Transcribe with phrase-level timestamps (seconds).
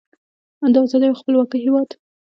[0.73, 1.89] د ازادۍ او خپلواکۍ هیواد.